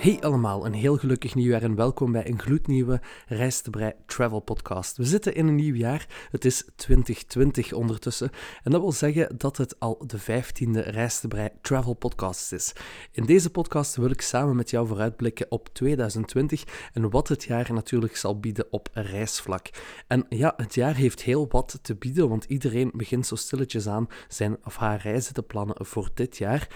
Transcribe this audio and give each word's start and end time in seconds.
Hey 0.00 0.20
allemaal, 0.20 0.66
een 0.66 0.72
heel 0.72 0.96
gelukkig 0.96 1.34
nieuwjaar 1.34 1.62
en 1.62 1.74
welkom 1.74 2.12
bij 2.12 2.28
een 2.28 2.40
gloednieuwe 2.40 3.00
Reis 3.26 3.60
te 3.60 3.70
Brei 3.70 3.92
Travel 4.06 4.40
Podcast. 4.40 4.96
We 4.96 5.04
zitten 5.04 5.34
in 5.34 5.46
een 5.46 5.54
nieuw 5.54 5.74
jaar, 5.74 6.06
het 6.30 6.44
is 6.44 6.64
2020 6.76 7.72
ondertussen 7.72 8.30
en 8.62 8.70
dat 8.70 8.80
wil 8.80 8.92
zeggen 8.92 9.38
dat 9.38 9.56
het 9.56 9.80
al 9.80 10.04
de 10.06 10.20
15e 10.20 10.88
Reis 10.90 11.20
te 11.20 11.28
Brei 11.28 11.48
Travel 11.60 11.94
Podcast 11.94 12.52
is. 12.52 12.72
In 13.12 13.24
deze 13.24 13.50
podcast 13.50 13.96
wil 13.96 14.10
ik 14.10 14.20
samen 14.20 14.56
met 14.56 14.70
jou 14.70 14.86
vooruitblikken 14.86 15.46
op 15.48 15.68
2020 15.72 16.90
en 16.92 17.10
wat 17.10 17.28
het 17.28 17.44
jaar 17.44 17.72
natuurlijk 17.72 18.16
zal 18.16 18.40
bieden 18.40 18.66
op 18.70 18.88
reisvlak. 18.92 19.70
En 20.06 20.26
ja, 20.28 20.52
het 20.56 20.74
jaar 20.74 20.94
heeft 20.94 21.22
heel 21.22 21.46
wat 21.48 21.78
te 21.82 21.94
bieden, 21.94 22.28
want 22.28 22.44
iedereen 22.44 22.90
begint 22.94 23.26
zo 23.26 23.34
stilletjes 23.34 23.88
aan 23.88 24.08
zijn 24.28 24.56
of 24.64 24.76
haar 24.76 25.00
reizen 25.02 25.34
te 25.34 25.42
plannen 25.42 25.86
voor 25.86 26.10
dit 26.14 26.36
jaar. 26.36 26.68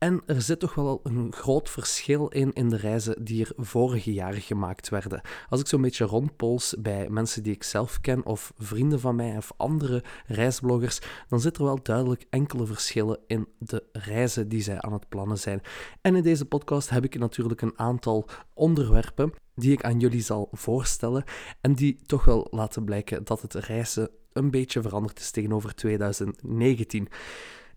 En 0.00 0.22
er 0.26 0.42
zit 0.42 0.60
toch 0.60 0.74
wel 0.74 1.00
een 1.02 1.32
groot 1.32 1.70
verschil 1.70 2.28
in 2.28 2.52
in 2.52 2.68
de 2.68 2.76
reizen 2.76 3.24
die 3.24 3.44
er 3.44 3.52
vorige 3.56 4.12
jaren 4.12 4.40
gemaakt 4.40 4.88
werden. 4.88 5.20
Als 5.48 5.60
ik 5.60 5.66
zo'n 5.66 5.80
beetje 5.80 6.04
rondpols 6.04 6.74
bij 6.78 7.08
mensen 7.08 7.42
die 7.42 7.52
ik 7.52 7.62
zelf 7.62 8.00
ken, 8.00 8.24
of 8.24 8.52
vrienden 8.58 9.00
van 9.00 9.16
mij, 9.16 9.36
of 9.36 9.52
andere 9.56 10.04
reisbloggers, 10.26 11.00
dan 11.28 11.40
zit 11.40 11.56
er 11.56 11.64
wel 11.64 11.82
duidelijk 11.82 12.26
enkele 12.30 12.66
verschillen 12.66 13.18
in 13.26 13.48
de 13.58 13.84
reizen 13.92 14.48
die 14.48 14.62
zij 14.62 14.80
aan 14.80 14.92
het 14.92 15.08
plannen 15.08 15.38
zijn. 15.38 15.60
En 16.00 16.16
in 16.16 16.22
deze 16.22 16.44
podcast 16.44 16.90
heb 16.90 17.04
ik 17.04 17.18
natuurlijk 17.18 17.60
een 17.60 17.78
aantal 17.78 18.28
onderwerpen 18.54 19.32
die 19.54 19.72
ik 19.72 19.84
aan 19.84 20.00
jullie 20.00 20.22
zal 20.22 20.48
voorstellen 20.52 21.24
en 21.60 21.74
die 21.74 22.00
toch 22.06 22.24
wel 22.24 22.46
laten 22.50 22.84
blijken 22.84 23.24
dat 23.24 23.42
het 23.42 23.54
reizen 23.54 24.10
een 24.32 24.50
beetje 24.50 24.82
veranderd 24.82 25.18
is 25.18 25.30
tegenover 25.30 25.74
2019. 25.74 27.08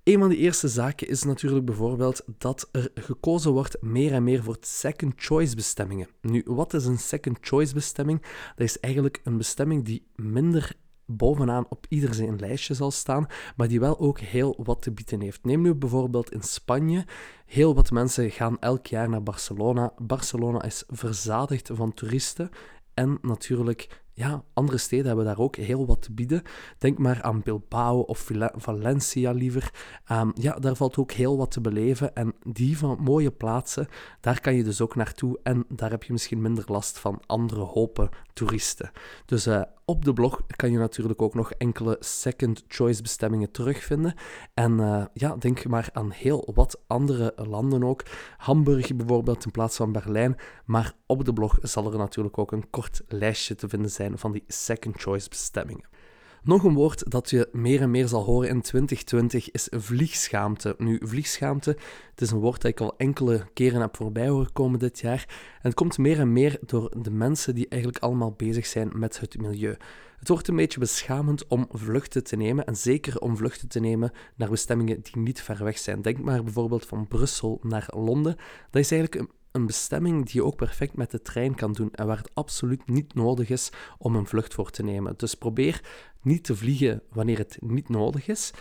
Een 0.03 0.19
van 0.19 0.29
de 0.29 0.37
eerste 0.37 0.67
zaken 0.67 1.07
is 1.07 1.23
natuurlijk 1.23 1.65
bijvoorbeeld 1.65 2.23
dat 2.37 2.69
er 2.71 2.91
gekozen 2.95 3.51
wordt 3.51 3.81
meer 3.81 4.13
en 4.13 4.23
meer 4.23 4.43
voor 4.43 4.57
second 4.59 5.13
choice 5.15 5.55
bestemmingen. 5.55 6.07
Nu, 6.21 6.43
wat 6.45 6.73
is 6.73 6.85
een 6.85 6.97
second 6.99 7.37
choice 7.41 7.73
bestemming? 7.73 8.21
Dat 8.55 8.67
is 8.67 8.79
eigenlijk 8.79 9.21
een 9.23 9.37
bestemming 9.37 9.85
die 9.85 10.07
minder 10.15 10.75
bovenaan 11.05 11.65
op 11.69 11.85
ieder 11.89 12.13
zijn 12.13 12.39
lijstje 12.39 12.73
zal 12.73 12.91
staan, 12.91 13.27
maar 13.55 13.67
die 13.67 13.79
wel 13.79 13.99
ook 13.99 14.19
heel 14.19 14.59
wat 14.63 14.81
te 14.81 14.91
bieden 14.91 15.21
heeft. 15.21 15.43
Neem 15.43 15.61
nu 15.61 15.75
bijvoorbeeld 15.75 16.31
in 16.31 16.43
Spanje. 16.43 17.05
Heel 17.45 17.75
wat 17.75 17.91
mensen 17.91 18.31
gaan 18.31 18.59
elk 18.59 18.87
jaar 18.87 19.09
naar 19.09 19.23
Barcelona. 19.23 19.93
Barcelona 20.01 20.63
is 20.63 20.83
verzadigd 20.87 21.69
van 21.73 21.93
toeristen 21.93 22.49
en 22.93 23.17
natuurlijk 23.21 24.02
ja, 24.13 24.43
andere 24.53 24.77
steden 24.77 25.05
hebben 25.05 25.25
daar 25.25 25.39
ook 25.39 25.55
heel 25.55 25.85
wat 25.85 26.01
te 26.01 26.11
bieden. 26.11 26.41
Denk 26.77 26.97
maar 26.97 27.21
aan 27.21 27.41
Bilbao 27.41 27.99
of 27.99 28.31
Valencia 28.55 29.31
liever. 29.31 29.73
Um, 30.11 30.31
ja, 30.35 30.59
daar 30.59 30.75
valt 30.75 30.97
ook 30.97 31.11
heel 31.11 31.37
wat 31.37 31.51
te 31.51 31.61
beleven. 31.61 32.15
En 32.15 32.33
die 32.43 32.77
van 32.77 32.97
mooie 33.01 33.31
plaatsen, 33.31 33.87
daar 34.19 34.41
kan 34.41 34.55
je 34.55 34.63
dus 34.63 34.81
ook 34.81 34.95
naartoe. 34.95 35.39
En 35.43 35.65
daar 35.69 35.89
heb 35.89 36.03
je 36.03 36.11
misschien 36.11 36.41
minder 36.41 36.63
last 36.67 36.99
van 36.99 37.21
andere 37.25 37.61
hopen 37.61 38.09
toeristen. 38.33 38.91
Dus 39.25 39.47
uh, 39.47 39.61
op 39.85 40.05
de 40.05 40.13
blog 40.13 40.41
kan 40.55 40.71
je 40.71 40.77
natuurlijk 40.77 41.21
ook 41.21 41.33
nog 41.33 41.51
enkele 41.51 41.97
second 41.99 42.63
choice 42.67 43.01
bestemmingen 43.01 43.51
terugvinden. 43.51 44.13
En 44.53 44.79
uh, 44.79 45.05
ja, 45.13 45.35
denk 45.35 45.65
maar 45.65 45.89
aan 45.93 46.11
heel 46.11 46.51
wat 46.53 46.81
andere 46.87 47.33
landen 47.35 47.83
ook. 47.83 48.03
Hamburg 48.37 48.95
bijvoorbeeld 48.95 49.45
in 49.45 49.51
plaats 49.51 49.75
van 49.75 49.91
Berlijn. 49.91 50.35
Maar 50.65 50.93
op 51.05 51.25
de 51.25 51.33
blog 51.33 51.57
zal 51.61 51.91
er 51.91 51.97
natuurlijk 51.97 52.37
ook 52.37 52.51
een 52.51 52.69
kort 52.69 53.01
lijstje 53.07 53.55
te 53.55 53.69
vinden 53.69 53.91
zijn 53.91 54.17
van 54.17 54.31
die 54.31 54.43
second 54.47 55.01
choice 55.01 55.29
bestemmingen. 55.29 55.92
Nog 56.43 56.63
een 56.63 56.73
woord 56.73 57.11
dat 57.11 57.29
je 57.29 57.49
meer 57.51 57.81
en 57.81 57.91
meer 57.91 58.07
zal 58.07 58.23
horen 58.23 58.49
in 58.49 58.61
2020 58.61 59.51
is 59.51 59.67
vliegschaamte. 59.71 60.75
Nu, 60.77 60.99
vliegschaamte, 61.03 61.77
het 62.09 62.21
is 62.21 62.31
een 62.31 62.39
woord 62.39 62.61
dat 62.61 62.71
ik 62.71 62.79
al 62.79 62.97
enkele 62.97 63.45
keren 63.53 63.81
heb 63.81 63.95
voorbij 63.95 64.27
horen 64.27 64.51
komen 64.51 64.79
dit 64.79 64.99
jaar. 64.99 65.25
En 65.29 65.61
het 65.61 65.73
komt 65.73 65.97
meer 65.97 66.19
en 66.19 66.33
meer 66.33 66.57
door 66.65 66.91
de 67.01 67.11
mensen 67.11 67.55
die 67.55 67.67
eigenlijk 67.67 68.03
allemaal 68.03 68.31
bezig 68.31 68.65
zijn 68.65 68.91
met 68.93 69.19
het 69.19 69.37
milieu. 69.37 69.77
Het 70.19 70.27
wordt 70.27 70.47
een 70.47 70.55
beetje 70.55 70.79
beschamend 70.79 71.47
om 71.47 71.67
vluchten 71.71 72.23
te 72.23 72.35
nemen, 72.35 72.65
en 72.65 72.77
zeker 72.77 73.19
om 73.19 73.37
vluchten 73.37 73.67
te 73.67 73.79
nemen 73.79 74.11
naar 74.35 74.49
bestemmingen 74.49 75.01
die 75.01 75.17
niet 75.17 75.41
ver 75.41 75.63
weg 75.63 75.77
zijn. 75.77 76.01
Denk 76.01 76.19
maar 76.19 76.43
bijvoorbeeld 76.43 76.85
van 76.85 77.07
Brussel 77.07 77.59
naar 77.61 77.87
Londen. 77.95 78.35
Dat 78.69 78.81
is 78.81 78.91
eigenlijk 78.91 79.31
een 79.53 79.65
bestemming 79.65 80.25
die 80.25 80.35
je 80.35 80.43
ook 80.43 80.55
perfect 80.55 80.95
met 80.95 81.11
de 81.11 81.21
trein 81.21 81.55
kan 81.55 81.73
doen 81.73 81.91
en 81.91 82.07
waar 82.07 82.17
het 82.17 82.31
absoluut 82.33 82.89
niet 82.89 83.13
nodig 83.13 83.49
is 83.49 83.69
om 83.97 84.15
een 84.15 84.27
vlucht 84.27 84.53
voor 84.53 84.69
te 84.69 84.83
nemen. 84.83 85.13
Dus 85.17 85.35
probeer 85.35 85.81
niet 86.21 86.43
te 86.43 86.55
vliegen 86.55 87.01
wanneer 87.09 87.37
het 87.37 87.57
niet 87.61 87.89
nodig 87.89 88.27
is 88.27 88.51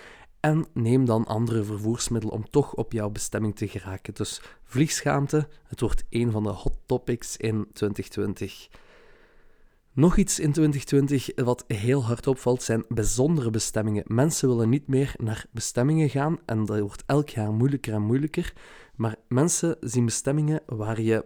en 0.41 0.67
neem 0.73 1.05
dan 1.05 1.27
andere 1.27 1.65
vervoersmiddelen 1.65 2.35
om 2.37 2.51
toch 2.51 2.75
op 2.75 2.93
jouw 2.93 3.11
bestemming 3.11 3.57
te 3.57 3.69
geraken. 3.69 4.15
Dus 4.15 4.41
vliegschaamte, 4.63 5.49
het 5.65 5.81
wordt 5.81 6.05
een 6.11 6.31
van 6.31 6.43
de 6.43 6.49
hot 6.49 6.79
topics 6.87 7.37
in 7.37 7.67
2020. 7.73 8.69
Nog 9.95 10.17
iets 10.17 10.39
in 10.39 10.53
2020 10.53 11.45
wat 11.45 11.65
heel 11.67 12.05
hard 12.05 12.27
opvalt 12.27 12.63
zijn 12.63 12.85
bijzondere 12.89 13.51
bestemmingen. 13.51 14.05
Mensen 14.07 14.49
willen 14.49 14.69
niet 14.69 14.89
meer 14.89 15.15
naar 15.17 15.47
bestemmingen 15.51 16.09
gaan 16.09 16.39
en 16.47 16.65
dat 16.65 16.79
wordt 16.79 17.03
elk 17.07 17.29
jaar 17.29 17.53
moeilijker 17.53 17.93
en 17.93 18.03
moeilijker. 18.03 18.53
Maar 18.97 19.17
mensen 19.29 19.77
zien 19.81 20.05
bestemmingen 20.05 20.63
waar 20.67 21.01
je 21.01 21.25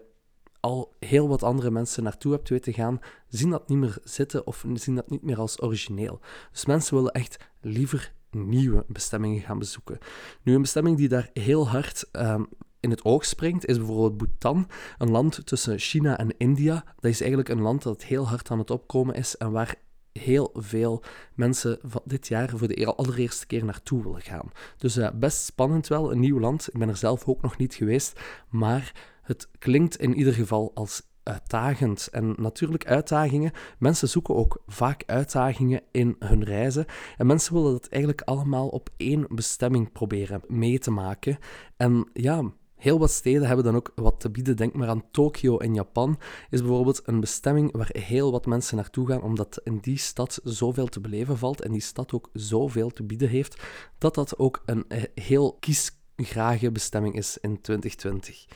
al 0.61 0.95
heel 0.99 1.29
wat 1.29 1.43
andere 1.43 1.71
mensen 1.71 2.03
naartoe 2.03 2.33
hebt 2.33 2.49
weten 2.49 2.73
gaan, 2.73 3.01
zien 3.29 3.51
dat 3.51 3.69
niet 3.69 3.79
meer 3.79 3.99
zitten 4.03 4.47
of 4.47 4.65
zien 4.75 4.95
dat 4.95 5.11
niet 5.11 5.23
meer 5.23 5.39
als 5.39 5.63
origineel. 5.63 6.21
Dus 6.53 6.67
mensen 6.67 6.97
willen 6.97 7.13
echt 7.13 7.37
liever 7.61 8.13
nieuwe 8.31 8.85
bestemmingen 8.89 9.41
gaan 9.41 9.59
bezoeken. 9.59 9.99
Nu, 10.43 10.55
een 10.55 10.61
bestemming 10.61 10.97
die 10.97 11.09
daar 11.09 11.31
heel 11.33 11.69
hard 11.69 12.09
ehm, 12.13 12.45
in 12.87 12.93
het 12.93 13.05
oog 13.05 13.25
springt, 13.25 13.67
is 13.67 13.77
bijvoorbeeld 13.77 14.17
Bhutan, 14.17 14.69
een 14.99 15.11
land 15.11 15.47
tussen 15.47 15.79
China 15.79 16.19
en 16.19 16.37
India. 16.39 16.85
Dat 16.97 17.11
is 17.11 17.21
eigenlijk 17.21 17.51
een 17.51 17.61
land 17.61 17.83
dat 17.83 18.05
heel 18.05 18.29
hard 18.29 18.51
aan 18.51 18.59
het 18.59 18.71
opkomen 18.71 19.15
is 19.15 19.37
en 19.37 19.51
waar 19.51 19.75
heel 20.13 20.51
veel 20.55 21.03
mensen 21.35 21.79
van 21.83 22.03
dit 22.05 22.29
jaar 22.29 22.49
voor 22.49 22.69
de 22.69 22.87
allereerste 22.87 23.47
keer 23.47 23.65
naartoe 23.65 24.03
willen 24.03 24.21
gaan. 24.21 24.51
Dus 24.77 24.97
uh, 24.97 25.09
best 25.15 25.45
spannend 25.45 25.89
wel, 25.89 26.13
een 26.13 26.21
nieuw 26.21 26.41
land. 26.41 26.69
Ik 26.73 26.79
ben 26.79 26.89
er 26.89 26.97
zelf 26.97 27.27
ook 27.27 27.43
nog 27.43 27.57
niet 27.57 27.75
geweest, 27.75 28.21
maar 28.51 28.93
het 29.23 29.49
klinkt 29.59 29.97
in 29.97 30.15
ieder 30.15 30.33
geval 30.33 30.71
als 30.75 31.03
uitdagend. 31.23 32.09
En 32.11 32.35
natuurlijk 32.37 32.87
uitdagingen. 32.87 33.53
Mensen 33.79 34.09
zoeken 34.09 34.35
ook 34.35 34.63
vaak 34.67 35.03
uitdagingen 35.07 35.83
in 35.91 36.17
hun 36.19 36.45
reizen. 36.45 36.87
En 37.17 37.27
mensen 37.27 37.55
willen 37.55 37.73
dat 37.73 37.89
eigenlijk 37.89 38.23
allemaal 38.23 38.69
op 38.69 38.91
één 38.97 39.27
bestemming 39.29 39.93
proberen 39.93 40.41
mee 40.47 40.79
te 40.79 40.91
maken. 40.91 41.39
En 41.77 42.09
ja, 42.13 42.43
Heel 42.77 42.99
wat 42.99 43.11
steden 43.11 43.47
hebben 43.47 43.65
dan 43.65 43.77
ook 43.77 43.93
wat 43.95 44.21
te 44.21 44.31
bieden. 44.31 44.57
Denk 44.57 44.75
maar 44.75 44.89
aan 44.89 45.11
Tokio 45.11 45.57
in 45.57 45.75
Japan. 45.75 46.19
Is 46.51 46.61
bijvoorbeeld 46.61 47.03
een 47.05 47.21
bestemming 47.21 47.73
waar 47.73 47.91
heel 47.93 48.33
wat 48.33 48.47
mensen 48.47 48.77
naartoe 48.77 49.07
gaan, 49.07 49.23
omdat 49.23 49.61
in 49.65 49.79
die 49.79 49.99
stad 49.99 50.41
zoveel 50.45 50.87
te 50.87 51.01
beleven 51.01 51.39
valt 51.39 51.61
en 51.61 51.73
die 51.73 51.81
stad 51.81 52.13
ook 52.13 52.31
zoveel 52.33 52.91
te 52.91 53.03
bieden 53.03 53.29
heeft, 53.29 53.63
dat 53.99 54.15
dat 54.15 54.39
ook 54.39 54.63
een 54.67 54.85
eh, 54.89 55.03
heel 55.15 55.57
kiesgrage 55.61 56.73
bestemming 56.73 57.15
is 57.15 57.39
in 57.39 57.61
2020. 57.61 58.47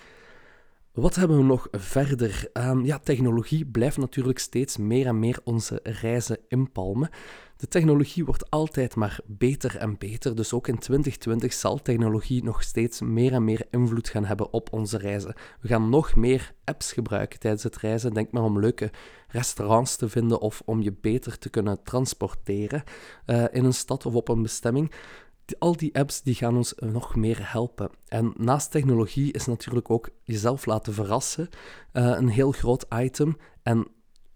Wat 0.93 1.15
hebben 1.15 1.37
we 1.37 1.43
nog 1.43 1.69
verder? 1.73 2.51
Um, 2.53 2.85
ja, 2.85 2.99
technologie 2.99 3.67
blijft 3.67 3.97
natuurlijk 3.97 4.39
steeds 4.39 4.77
meer 4.77 5.07
en 5.07 5.19
meer 5.19 5.39
onze 5.45 5.81
reizen 5.83 6.39
inpalmen. 6.49 7.11
De 7.57 7.69
technologie 7.69 8.25
wordt 8.25 8.51
altijd 8.51 8.95
maar 8.95 9.21
beter 9.27 9.77
en 9.77 9.99
beter, 9.99 10.37
dus 10.37 10.53
ook 10.53 10.69
in 10.69 10.79
2020 10.79 11.53
zal 11.53 11.83
technologie 11.83 12.45
nog 12.45 12.63
steeds 12.63 13.01
meer 13.01 13.33
en 13.33 13.45
meer 13.45 13.67
invloed 13.71 14.09
gaan 14.09 14.25
hebben 14.25 14.53
op 14.53 14.73
onze 14.73 14.99
reizen. 14.99 15.35
We 15.61 15.69
gaan 15.69 15.89
nog 15.89 16.17
meer 16.17 16.53
apps 16.65 16.93
gebruiken 16.93 17.39
tijdens 17.39 17.63
het 17.63 17.77
reizen. 17.77 18.15
Denk 18.15 18.33
maar 18.33 18.43
om 18.43 18.61
leuke 18.61 18.91
restaurants 19.29 19.97
te 19.97 20.09
vinden 20.09 20.41
of 20.41 20.63
om 20.65 20.83
je 20.83 20.93
beter 21.01 21.39
te 21.39 21.49
kunnen 21.49 21.83
transporteren 21.83 22.83
uh, 23.27 23.45
in 23.51 23.65
een 23.65 23.75
stad 23.75 24.07
of 24.07 24.15
op 24.15 24.29
een 24.29 24.43
bestemming 24.43 24.93
al 25.59 25.77
die 25.77 25.99
apps 25.99 26.23
die 26.23 26.35
gaan 26.35 26.57
ons 26.57 26.75
nog 26.77 27.17
meer 27.17 27.53
helpen. 27.53 27.91
En 28.09 28.33
naast 28.37 28.71
technologie 28.71 29.33
is 29.33 29.47
natuurlijk 29.47 29.91
ook 29.91 30.09
jezelf 30.23 30.67
laten 30.67 30.95
verrassen 30.95 31.49
uh, 31.93 32.05
een 32.05 32.29
heel 32.29 32.53
groot 32.53 32.87
item. 32.95 33.37
En 33.63 33.87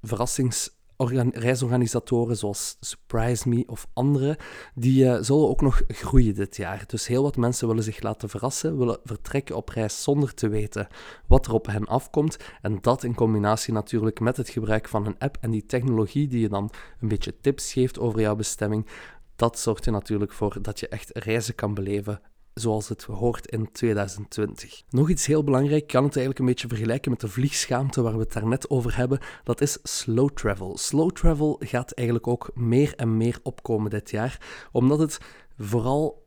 verrassingsreisorganisatoren 0.02 2.36
zoals 2.36 2.76
Surprise 2.80 3.48
Me 3.48 3.64
of 3.66 3.86
andere, 3.92 4.38
die 4.74 5.04
uh, 5.04 5.16
zullen 5.20 5.48
ook 5.48 5.60
nog 5.60 5.82
groeien 5.88 6.34
dit 6.34 6.56
jaar. 6.56 6.84
Dus 6.86 7.06
heel 7.06 7.22
wat 7.22 7.36
mensen 7.36 7.68
willen 7.68 7.82
zich 7.82 8.02
laten 8.02 8.28
verrassen, 8.28 8.78
willen 8.78 8.98
vertrekken 9.04 9.56
op 9.56 9.68
reis 9.68 10.02
zonder 10.02 10.34
te 10.34 10.48
weten 10.48 10.86
wat 11.26 11.46
er 11.46 11.52
op 11.52 11.66
hen 11.66 11.86
afkomt. 11.86 12.36
En 12.62 12.78
dat 12.80 13.04
in 13.04 13.14
combinatie 13.14 13.72
natuurlijk 13.72 14.20
met 14.20 14.36
het 14.36 14.48
gebruik 14.48 14.88
van 14.88 15.06
een 15.06 15.18
app 15.18 15.36
en 15.40 15.50
die 15.50 15.66
technologie 15.66 16.28
die 16.28 16.40
je 16.40 16.48
dan 16.48 16.70
een 17.00 17.08
beetje 17.08 17.40
tips 17.40 17.72
geeft 17.72 17.98
over 17.98 18.20
jouw 18.20 18.36
bestemming, 18.36 18.86
dat 19.44 19.58
zorgt 19.58 19.86
er 19.86 19.92
natuurlijk 19.92 20.32
voor 20.32 20.56
dat 20.62 20.80
je 20.80 20.88
echt 20.88 21.10
reizen 21.12 21.54
kan 21.54 21.74
beleven 21.74 22.20
zoals 22.54 22.88
het 22.88 23.02
hoort 23.02 23.46
in 23.46 23.72
2020. 23.72 24.82
Nog 24.88 25.10
iets 25.10 25.26
heel 25.26 25.44
belangrijk, 25.44 25.86
kan 25.86 26.04
het 26.04 26.16
eigenlijk 26.16 26.38
een 26.38 26.46
beetje 26.46 26.68
vergelijken 26.68 27.10
met 27.10 27.20
de 27.20 27.28
vliegschaamte 27.28 28.02
waar 28.02 28.12
we 28.12 28.18
het 28.18 28.32
daarnet 28.32 28.70
over 28.70 28.96
hebben. 28.96 29.18
Dat 29.42 29.60
is 29.60 29.78
slow 29.82 30.28
travel. 30.28 30.78
Slow 30.78 31.10
travel 31.10 31.60
gaat 31.64 31.92
eigenlijk 31.92 32.26
ook 32.28 32.50
meer 32.54 32.94
en 32.96 33.16
meer 33.16 33.38
opkomen 33.42 33.90
dit 33.90 34.10
jaar, 34.10 34.40
omdat 34.72 34.98
het 34.98 35.18
vooral 35.58 36.26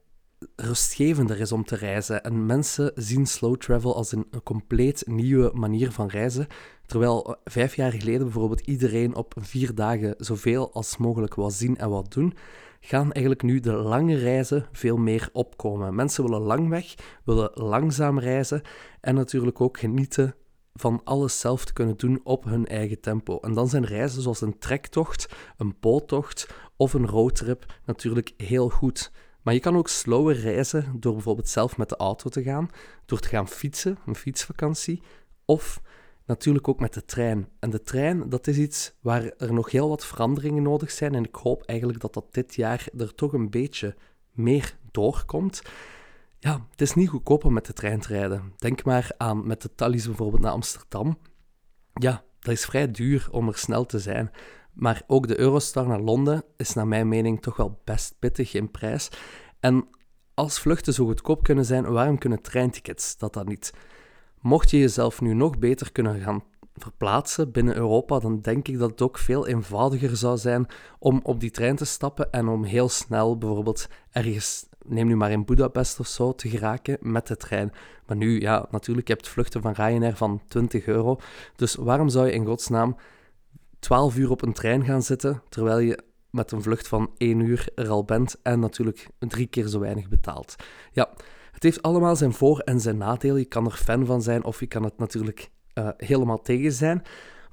rustgevender 0.55 1.39
is 1.39 1.51
om 1.51 1.63
te 1.65 1.75
reizen. 1.75 2.23
En 2.23 2.45
mensen 2.45 2.91
zien 2.95 3.25
slow 3.25 3.55
travel 3.55 3.95
als 3.95 4.11
een, 4.11 4.27
compleet 4.43 5.03
nieuwe 5.07 5.51
manier 5.53 5.91
van 5.91 6.07
reizen. 6.07 6.47
Terwijl 6.85 7.35
vijf 7.43 7.75
jaar 7.75 7.91
geleden 7.91 8.23
bijvoorbeeld 8.23 8.67
iedereen 8.67 9.15
op 9.15 9.33
vier 9.39 9.75
dagen 9.75 10.15
zoveel 10.17 10.73
als 10.73 10.97
mogelijk 10.97 11.35
wou 11.35 11.51
zien 11.51 11.77
en 11.77 11.89
wat 11.89 12.13
doen, 12.13 12.33
gaan 12.79 13.11
eigenlijk 13.11 13.43
nu 13.43 13.59
de 13.59 13.71
lange 13.73 14.15
reizen 14.15 14.65
veel 14.71 14.97
meer 14.97 15.29
opkomen. 15.33 15.95
Mensen 15.95 16.23
willen 16.23 16.41
lang 16.41 16.69
weg, 16.69 16.95
willen 17.23 17.51
langzaam 17.53 18.19
reizen 18.19 18.61
en 19.01 19.15
natuurlijk 19.15 19.61
ook 19.61 19.79
genieten 19.79 20.35
van 20.73 21.01
alles 21.03 21.39
zelf 21.39 21.65
te 21.65 21.73
kunnen 21.73 21.97
doen 21.97 22.19
op 22.23 22.43
hun 22.43 22.67
eigen 22.67 22.99
tempo. 22.99 23.39
En 23.39 23.53
dan 23.53 23.69
zijn 23.69 23.85
reizen 23.85 24.21
zoals 24.21 24.41
een 24.41 24.59
trektocht, 24.59 25.29
een 25.57 25.75
boottocht 25.79 26.49
of 26.77 26.93
een 26.93 27.07
roadtrip 27.07 27.65
natuurlijk 27.85 28.33
heel 28.37 28.69
goed. 28.69 29.11
Maar 29.41 29.53
je 29.53 29.59
kan 29.59 29.77
ook 29.77 29.87
slower 29.87 30.35
reizen 30.35 30.95
door 30.99 31.13
bijvoorbeeld 31.13 31.49
zelf 31.49 31.77
met 31.77 31.89
de 31.89 31.95
auto 31.97 32.29
te 32.29 32.43
gaan, 32.43 32.69
door 33.05 33.19
te 33.19 33.27
gaan 33.27 33.47
fietsen, 33.47 33.97
een 34.05 34.15
fietsvakantie, 34.15 35.01
of 35.45 35.81
natuurlijk 36.27 36.67
ook 36.67 36.79
met 36.79 36.93
de 36.93 37.05
trein. 37.05 37.49
En 37.59 37.69
de 37.69 37.81
trein, 37.81 38.29
dat 38.29 38.47
is 38.47 38.57
iets 38.57 38.93
waar 39.01 39.23
er 39.37 39.53
nog 39.53 39.71
heel 39.71 39.89
wat 39.89 40.05
veranderingen 40.05 40.63
nodig 40.63 40.91
zijn. 40.91 41.15
En 41.15 41.23
ik 41.23 41.35
hoop 41.35 41.63
eigenlijk 41.63 41.99
dat 41.99 42.13
dat 42.13 42.33
dit 42.33 42.55
jaar 42.55 42.87
er 42.97 43.15
toch 43.15 43.33
een 43.33 43.49
beetje 43.49 43.95
meer 44.31 44.77
doorkomt. 44.91 45.61
Ja, 46.39 46.65
het 46.71 46.81
is 46.81 46.93
niet 46.93 47.09
goedkoop 47.09 47.43
om 47.43 47.53
met 47.53 47.65
de 47.65 47.73
trein 47.73 47.99
te 47.99 48.07
rijden. 48.07 48.53
Denk 48.57 48.83
maar 48.83 49.11
aan 49.17 49.47
met 49.47 49.61
de 49.61 49.75
Thalys 49.75 50.05
bijvoorbeeld 50.05 50.41
naar 50.41 50.51
Amsterdam. 50.51 51.17
Ja, 51.93 52.23
dat 52.39 52.53
is 52.53 52.65
vrij 52.65 52.91
duur 52.91 53.27
om 53.31 53.47
er 53.47 53.57
snel 53.57 53.85
te 53.85 53.99
zijn. 53.99 54.31
Maar 54.73 55.01
ook 55.07 55.27
de 55.27 55.39
Eurostar 55.39 55.87
naar 55.87 56.01
Londen 56.01 56.43
is 56.57 56.73
naar 56.73 56.87
mijn 56.87 57.07
mening 57.07 57.41
toch 57.41 57.57
wel 57.57 57.81
best 57.83 58.15
pittig 58.19 58.53
in 58.53 58.71
prijs. 58.71 59.09
En 59.59 59.87
als 60.33 60.59
vluchten 60.59 60.93
zo 60.93 61.05
goedkoop 61.05 61.43
kunnen 61.43 61.65
zijn, 61.65 61.91
waarom 61.91 62.17
kunnen 62.17 62.41
treintickets 62.41 63.17
dat 63.17 63.33
dan 63.33 63.47
niet? 63.47 63.73
Mocht 64.47 64.69
je 64.69 64.79
jezelf 64.79 65.21
nu 65.21 65.33
nog 65.33 65.59
beter 65.59 65.91
kunnen 65.91 66.19
gaan 66.19 66.43
verplaatsen 66.75 67.51
binnen 67.51 67.75
Europa, 67.75 68.19
dan 68.19 68.41
denk 68.41 68.67
ik 68.67 68.79
dat 68.79 68.89
het 68.89 69.01
ook 69.01 69.17
veel 69.17 69.47
eenvoudiger 69.47 70.17
zou 70.17 70.37
zijn 70.37 70.65
om 70.99 71.19
op 71.23 71.39
die 71.39 71.51
trein 71.51 71.75
te 71.75 71.85
stappen 71.85 72.31
en 72.31 72.47
om 72.47 72.63
heel 72.63 72.89
snel 72.89 73.37
bijvoorbeeld 73.37 73.87
ergens, 74.11 74.65
neem 74.85 75.07
nu 75.07 75.15
maar 75.15 75.31
in 75.31 75.45
Budapest 75.45 75.99
of 75.99 76.07
zo, 76.07 76.35
te 76.35 76.49
geraken 76.49 76.97
met 77.01 77.27
de 77.27 77.37
trein. 77.37 77.71
Maar 78.05 78.17
nu, 78.17 78.41
ja, 78.41 78.67
natuurlijk, 78.71 79.07
je 79.07 79.13
hebt 79.13 79.27
vluchten 79.27 79.61
van 79.61 79.71
Ryanair 79.71 80.15
van 80.15 80.41
20 80.47 80.85
euro. 80.85 81.19
Dus 81.55 81.75
waarom 81.75 82.09
zou 82.09 82.25
je 82.25 82.33
in 82.33 82.45
godsnaam 82.45 82.95
12 83.79 84.17
uur 84.17 84.29
op 84.29 84.41
een 84.41 84.53
trein 84.53 84.85
gaan 84.85 85.03
zitten, 85.03 85.41
terwijl 85.49 85.79
je 85.79 85.99
met 86.29 86.51
een 86.51 86.61
vlucht 86.61 86.87
van 86.87 87.11
1 87.17 87.39
uur 87.39 87.67
er 87.75 87.89
al 87.89 88.03
bent 88.03 88.41
en 88.41 88.59
natuurlijk 88.59 89.07
drie 89.19 89.47
keer 89.47 89.67
zo 89.67 89.79
weinig 89.79 90.09
betaalt? 90.09 90.55
Ja, 90.91 91.09
het 91.57 91.65
heeft 91.65 91.81
allemaal 91.81 92.15
zijn 92.15 92.33
voor- 92.33 92.59
en 92.59 92.79
zijn 92.79 92.97
nadelen. 92.97 93.37
Je 93.37 93.45
kan 93.45 93.65
er 93.65 93.71
fan 93.71 94.05
van 94.05 94.21
zijn 94.21 94.43
of 94.43 94.59
je 94.59 94.67
kan 94.67 94.83
het 94.83 94.97
natuurlijk 94.97 95.49
uh, 95.73 95.89
helemaal 95.97 96.41
tegen 96.41 96.71
zijn. 96.71 97.01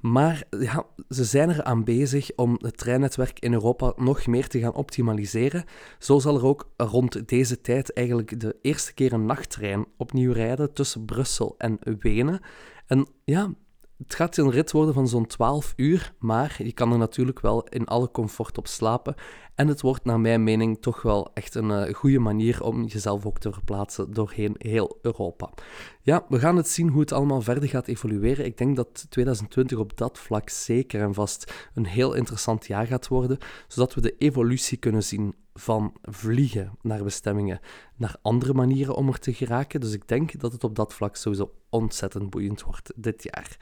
Maar 0.01 0.43
ja, 0.49 0.85
ze 1.09 1.23
zijn 1.23 1.49
er 1.49 1.63
aan 1.63 1.83
bezig 1.83 2.31
om 2.35 2.57
het 2.61 2.77
treinnetwerk 2.77 3.39
in 3.39 3.53
Europa 3.53 3.93
nog 3.95 4.27
meer 4.27 4.47
te 4.47 4.59
gaan 4.59 4.73
optimaliseren. 4.73 5.63
Zo 5.99 6.19
zal 6.19 6.35
er 6.35 6.45
ook 6.45 6.69
rond 6.77 7.27
deze 7.27 7.61
tijd 7.61 7.93
eigenlijk 7.93 8.39
de 8.39 8.55
eerste 8.61 8.93
keer 8.93 9.13
een 9.13 9.25
nachttrein 9.25 9.85
opnieuw 9.97 10.31
rijden 10.31 10.73
tussen 10.73 11.05
Brussel 11.05 11.55
en 11.57 11.79
Wenen. 11.99 12.39
En 12.87 13.07
ja, 13.23 13.53
het 13.97 14.15
gaat 14.15 14.37
een 14.37 14.51
rit 14.51 14.71
worden 14.71 14.93
van 14.93 15.07
zo'n 15.07 15.25
12 15.25 15.73
uur, 15.75 16.13
maar 16.19 16.55
je 16.63 16.73
kan 16.73 16.91
er 16.91 16.97
natuurlijk 16.97 17.39
wel 17.39 17.63
in 17.63 17.85
alle 17.85 18.11
comfort 18.11 18.57
op 18.57 18.67
slapen. 18.67 19.15
En 19.55 19.67
het 19.67 19.81
wordt 19.81 20.05
naar 20.05 20.19
mijn 20.19 20.43
mening 20.43 20.81
toch 20.81 21.01
wel 21.01 21.33
echt 21.33 21.55
een 21.55 21.69
uh, 21.69 21.93
goede 21.93 22.19
manier 22.19 22.63
om 22.63 22.83
jezelf 22.85 23.25
ook 23.25 23.39
te 23.39 23.51
verplaatsen 23.51 24.13
doorheen 24.13 24.55
heel 24.57 24.97
Europa. 25.01 25.49
Ja, 26.01 26.25
we 26.29 26.39
gaan 26.39 26.57
het 26.57 26.67
zien 26.67 26.89
hoe 26.89 27.01
het 27.01 27.11
allemaal 27.11 27.41
verder 27.41 27.69
gaat 27.69 27.87
evolueren. 27.87 28.45
Ik 28.45 28.57
denk 28.57 28.75
dat 28.75 29.05
2020 29.09 29.77
op 29.77 29.97
dat 29.97 30.19
vlak 30.19 30.49
zeker 30.49 31.01
en 31.01 31.13
vast 31.13 31.69
een 31.73 31.85
heel 31.85 32.13
interessant 32.13 32.67
jaar 32.67 32.87
gaat 32.87 33.07
worden, 33.07 33.37
zodat 33.67 33.93
we 33.93 34.01
de 34.01 34.15
evolutie 34.17 34.77
kunnen 34.77 35.03
zien 35.03 35.35
van 35.59 35.93
vliegen 36.01 36.77
naar 36.81 37.03
bestemmingen, 37.03 37.59
naar 37.95 38.15
andere 38.21 38.53
manieren 38.53 38.95
om 38.95 39.07
er 39.07 39.19
te 39.19 39.33
geraken. 39.33 39.79
Dus 39.79 39.93
ik 39.93 40.07
denk 40.07 40.39
dat 40.39 40.51
het 40.51 40.63
op 40.63 40.75
dat 40.75 40.93
vlak 40.93 41.15
sowieso 41.15 41.53
ontzettend 41.69 42.29
boeiend 42.29 42.63
wordt 42.63 42.91
dit 42.95 43.23
jaar. 43.23 43.57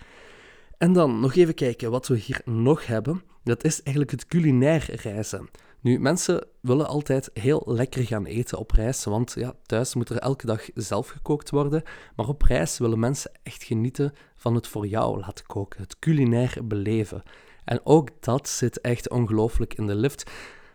En 0.78 0.94
dan 0.94 1.19
nog 1.19 1.36
even 1.36 1.54
kijken 1.54 1.92
wat 1.92 2.07
we 2.07 2.18
hier 2.18 2.42
nog 2.45 2.86
hebben. 2.86 3.22
Dat 3.44 3.63
is 3.63 3.81
eigenlijk 3.81 4.12
het 4.12 4.28
culinair 4.28 4.95
reizen. 5.01 5.50
Nu, 5.80 6.00
mensen 6.00 6.48
willen 6.62 6.88
altijd 6.88 7.30
heel 7.34 7.63
lekker 7.66 8.04
gaan 8.04 8.25
eten 8.25 8.57
op 8.57 8.72
reis, 8.72 9.04
want 9.04 9.34
ja, 9.38 9.54
thuis 9.66 9.95
moet 9.95 10.10
er 10.10 10.18
elke 10.18 10.45
dag 10.45 10.69
zelf 10.74 11.07
gekookt 11.07 11.50
worden. 11.50 11.84
Maar 12.16 12.28
op 12.28 12.42
reis 12.42 12.78
willen 12.78 13.00
mensen 13.00 13.31
echt 13.44 13.63
genieten 13.63 14.13
van 14.36 14.56
het 14.56 14.68
voor 14.68 14.88
jou 14.88 15.19
laten 15.19 15.45
koken, 15.45 15.81
het 15.81 16.00
culinair 16.00 16.57
beleven. 16.63 17.24
En 17.66 17.80
ook 17.84 18.10
dat 18.19 18.50
zit 18.50 18.81
echt 18.81 19.10
ongelooflijk 19.10 19.74
in 19.74 19.88
de 19.88 19.95
lift. 19.95 20.31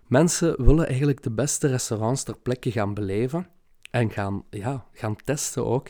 Mensen 0.08 0.64
willen 0.64 0.86
eigenlijk 0.86 1.22
de 1.22 1.30
beste 1.30 1.66
restaurants 1.66 2.22
ter 2.22 2.38
plekke 2.38 2.70
gaan 2.70 2.94
beleven 2.94 3.46
en 3.90 4.10
gaan, 4.10 4.44
ja, 4.50 4.86
gaan 4.92 5.16
testen 5.16 5.66
ook. 5.66 5.88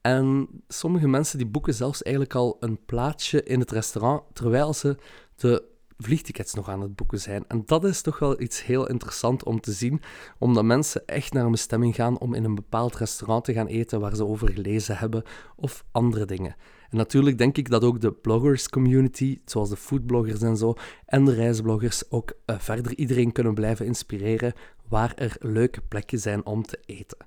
En 0.00 0.48
sommige 0.68 1.08
mensen 1.08 1.38
die 1.38 1.46
boeken 1.46 1.74
zelfs 1.74 2.02
eigenlijk 2.02 2.34
al 2.34 2.56
een 2.60 2.84
plaatsje 2.84 3.42
in 3.42 3.60
het 3.60 3.70
restaurant 3.70 4.22
terwijl 4.32 4.74
ze 4.74 4.96
de 5.36 5.62
vliegtickets 5.98 6.54
nog 6.54 6.68
aan 6.68 6.80
het 6.80 6.96
boeken 6.96 7.20
zijn. 7.20 7.44
En 7.48 7.62
dat 7.66 7.84
is 7.84 8.00
toch 8.00 8.18
wel 8.18 8.40
iets 8.40 8.64
heel 8.64 8.88
interessant 8.88 9.44
om 9.44 9.60
te 9.60 9.72
zien, 9.72 10.00
omdat 10.38 10.64
mensen 10.64 11.06
echt 11.06 11.32
naar 11.32 11.44
een 11.44 11.50
bestemming 11.50 11.94
gaan 11.94 12.18
om 12.18 12.34
in 12.34 12.44
een 12.44 12.54
bepaald 12.54 12.96
restaurant 12.96 13.44
te 13.44 13.52
gaan 13.52 13.66
eten 13.66 14.00
waar 14.00 14.16
ze 14.16 14.26
over 14.26 14.52
gelezen 14.52 14.96
hebben 14.96 15.22
of 15.56 15.84
andere 15.90 16.24
dingen. 16.24 16.56
En 16.90 16.96
natuurlijk 16.96 17.38
denk 17.38 17.56
ik 17.56 17.70
dat 17.70 17.84
ook 17.84 18.00
de 18.00 18.12
bloggers 18.12 18.68
community, 18.68 19.38
zoals 19.44 19.68
de 19.68 19.76
foodbloggers 19.76 20.42
en 20.42 20.56
zo, 20.56 20.74
en 21.06 21.24
de 21.24 21.34
reisbloggers 21.34 22.10
ook 22.10 22.32
uh, 22.46 22.58
verder 22.58 22.96
iedereen 22.96 23.32
kunnen 23.32 23.54
blijven 23.54 23.86
inspireren 23.86 24.52
waar 24.88 25.12
er 25.14 25.36
leuke 25.40 25.80
plekken 25.88 26.18
zijn 26.18 26.46
om 26.46 26.62
te 26.62 26.78
eten. 26.86 27.18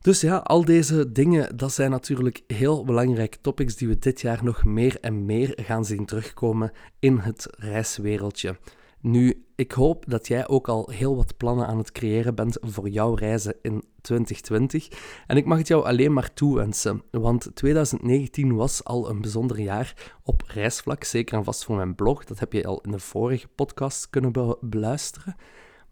Dus 0.00 0.20
ja, 0.20 0.36
al 0.36 0.64
deze 0.64 1.12
dingen, 1.12 1.56
dat 1.56 1.72
zijn 1.72 1.90
natuurlijk 1.90 2.42
heel 2.46 2.84
belangrijke 2.84 3.40
topics 3.40 3.76
die 3.76 3.88
we 3.88 3.98
dit 3.98 4.20
jaar 4.20 4.44
nog 4.44 4.64
meer 4.64 5.00
en 5.00 5.24
meer 5.24 5.58
gaan 5.62 5.84
zien 5.84 6.06
terugkomen 6.06 6.72
in 6.98 7.18
het 7.18 7.46
reiswereldje. 7.58 8.56
Nu, 9.00 9.46
ik 9.54 9.72
hoop 9.72 10.04
dat 10.08 10.26
jij 10.26 10.48
ook 10.48 10.68
al 10.68 10.90
heel 10.90 11.16
wat 11.16 11.36
plannen 11.36 11.66
aan 11.66 11.78
het 11.78 11.92
creëren 11.92 12.34
bent 12.34 12.58
voor 12.60 12.88
jouw 12.88 13.14
reizen 13.14 13.54
in 13.62 13.84
2020. 14.00 14.88
En 15.26 15.36
ik 15.36 15.44
mag 15.44 15.58
het 15.58 15.68
jou 15.68 15.84
alleen 15.84 16.12
maar 16.12 16.34
toewensen, 16.34 17.02
want 17.10 17.50
2019 17.54 18.54
was 18.54 18.84
al 18.84 19.10
een 19.10 19.20
bijzonder 19.20 19.60
jaar 19.60 20.12
op 20.22 20.42
reisvlak, 20.46 21.04
zeker 21.04 21.36
en 21.36 21.44
vast 21.44 21.64
voor 21.64 21.76
mijn 21.76 21.94
blog. 21.94 22.24
Dat 22.24 22.38
heb 22.38 22.52
je 22.52 22.66
al 22.66 22.80
in 22.80 22.90
de 22.90 22.98
vorige 22.98 23.48
podcast 23.54 24.10
kunnen 24.10 24.56
beluisteren. 24.60 25.36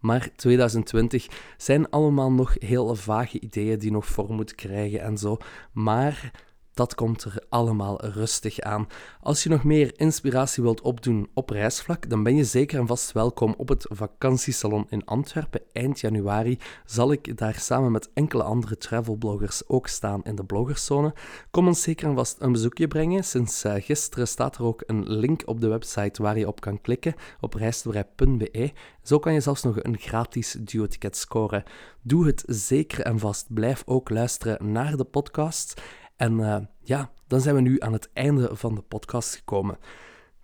Maar 0.05 0.29
2020 0.35 1.27
zijn 1.57 1.89
allemaal 1.89 2.31
nog 2.31 2.55
heel 2.59 2.95
vage 2.95 3.39
ideeën 3.39 3.79
die 3.79 3.91
nog 3.91 4.05
vorm 4.05 4.35
moeten 4.35 4.55
krijgen 4.55 5.01
en 5.01 5.17
zo. 5.17 5.37
Maar 5.71 6.31
dat 6.75 6.95
komt 6.95 7.23
er 7.23 7.43
allemaal 7.49 8.05
rustig 8.05 8.59
aan. 8.59 8.87
Als 9.21 9.43
je 9.43 9.49
nog 9.49 9.63
meer 9.63 9.99
inspiratie 9.99 10.63
wilt 10.63 10.81
opdoen 10.81 11.29
op 11.33 11.49
reisvlak, 11.49 12.09
dan 12.09 12.23
ben 12.23 12.35
je 12.35 12.43
zeker 12.43 12.79
en 12.79 12.87
vast 12.87 13.11
welkom 13.11 13.53
op 13.57 13.69
het 13.69 13.85
vakantiesalon 13.89 14.85
in 14.89 15.05
Antwerpen. 15.05 15.61
Eind 15.71 15.99
januari 15.99 16.59
zal 16.85 17.11
ik 17.11 17.37
daar 17.37 17.55
samen 17.59 17.91
met 17.91 18.09
enkele 18.13 18.43
andere 18.43 18.77
travelbloggers 18.77 19.67
ook 19.67 19.87
staan 19.87 20.23
in 20.23 20.35
de 20.35 20.43
bloggerszone. 20.43 21.13
Kom 21.51 21.67
ons 21.67 21.81
zeker 21.81 22.07
en 22.07 22.15
vast 22.15 22.35
een 22.39 22.51
bezoekje 22.51 22.87
brengen. 22.87 23.23
Sinds 23.23 23.65
uh, 23.65 23.73
gisteren 23.77 24.27
staat 24.27 24.55
er 24.55 24.63
ook 24.63 24.83
een 24.85 25.09
link 25.09 25.41
op 25.45 25.61
de 25.61 25.67
website 25.67 26.21
waar 26.21 26.37
je 26.37 26.47
op 26.47 26.61
kan 26.61 26.81
klikken 26.81 27.15
op 27.39 27.53
reisdevrij.be. 27.53 28.71
Zo 29.03 29.19
kan 29.19 29.33
je 29.33 29.39
zelfs 29.39 29.63
nog 29.63 29.83
een 29.83 29.97
gratis 29.97 30.57
duo-ticket 30.59 31.17
scoren. 31.17 31.63
Doe 32.01 32.25
het 32.25 32.43
zeker 32.45 33.01
en 33.01 33.19
vast. 33.19 33.53
Blijf 33.53 33.83
ook 33.85 34.09
luisteren 34.09 34.71
naar 34.71 34.97
de 34.97 35.03
podcast. 35.03 35.81
En 36.15 36.39
uh, 36.39 36.57
ja, 36.83 37.11
dan 37.27 37.41
zijn 37.41 37.55
we 37.55 37.61
nu 37.61 37.79
aan 37.79 37.93
het 37.93 38.09
einde 38.13 38.49
van 38.55 38.75
de 38.75 38.81
podcast 38.81 39.35
gekomen. 39.35 39.77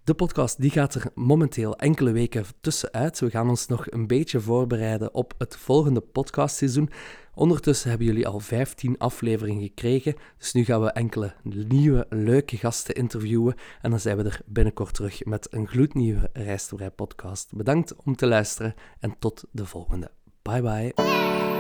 De 0.04 0.14
podcast 0.14 0.62
die 0.62 0.72
gaat 0.72 0.96
er 0.96 1.12
momenteel 1.16 1.76
enkele 1.76 2.12
weken 2.12 2.46
tussenuit. 2.62 3.20
We 3.20 3.30
gaan 3.30 3.50
ons 3.50 3.68
nog 3.68 3.92
een 3.92 4.08
beetje 4.08 4.40
voorbereiden 4.40 5.14
op 5.14 5.34
het 5.38 5.58
volgende 5.58 6.02
podcastseizoen. 6.02 6.90
Ondertussen 7.34 7.90
hebben 7.90 8.08
jullie 8.08 8.28
al 8.28 8.40
15 8.40 8.98
afleveringen 8.98 9.62
gekregen, 9.62 10.16
dus 10.38 10.54
nu 10.54 10.64
gaan 10.64 10.82
we 10.82 10.92
enkele 10.92 11.34
nieuwe, 11.44 12.06
leuke 12.10 12.58
gasten 12.58 12.96
interviewen 12.96 13.56
en 13.82 13.90
dan 13.90 14.00
zijn 14.00 14.18
we 14.18 14.24
er 14.24 14.42
binnenkort 14.46 14.94
terug 14.94 15.26
met 15.26 15.48
een 15.54 15.68
gloednieuwe 15.68 16.30
Rijstoerij 16.34 16.92
podcast. 16.92 17.56
Bedankt 17.56 17.96
om 17.96 18.16
te 18.16 18.28
luisteren 18.28 18.74
en 19.00 19.16
tot 19.20 19.44
de 19.52 19.66
volgende. 19.66 20.12
Bye 20.42 20.62
bye. 20.62 21.51